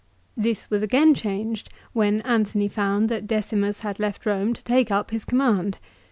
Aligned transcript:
This 0.35 0.67
was 0.67 0.81
again 0.81 1.13
changed 1.13 1.69
when 1.93 2.21
Antony 2.21 2.67
found 2.67 3.07
that 3.09 3.27
Decimus 3.27 3.81
had 3.81 3.99
left 3.99 4.23
Eome 4.23 4.55
to 4.55 4.63
take 4.63 4.89
up 4.89 5.11
his 5.11 5.23
command. 5.23 5.77